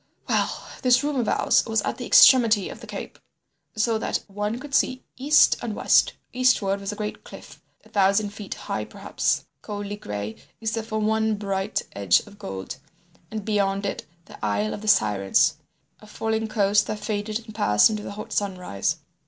[0.27, 3.19] "Well, this room of ours was at the extremity of the cape,
[3.75, 6.13] so that one could see east and west.
[6.33, 12.21] Eastward was a great cliff—a thousand feet high perhaps—coldly gray except for one bright edge
[12.21, 12.77] of gold,
[13.29, 15.57] and beyond it the Isle of the Sirens,
[15.99, 18.95] and a falling coast that faded and passed into the hot sunrise.